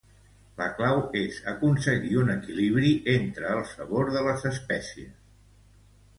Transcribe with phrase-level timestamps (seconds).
[0.59, 5.15] La clau és aconseguir un equilibri entre el sabor de les espècies.